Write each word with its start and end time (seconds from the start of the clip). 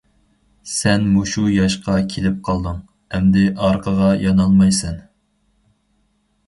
سەن 0.75 1.03
مۇشۇ 1.17 1.43
ياشقا 1.55 1.97
كېلىپ 2.13 2.39
قالدىڭ، 2.49 2.81
ئەمدى 3.19 3.45
ئارقىغا 3.67 4.09
يانالمايسەن. 4.25 5.01